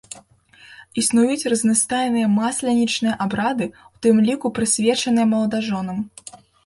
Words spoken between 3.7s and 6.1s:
у тым ліку прысвечаныя маладажонам.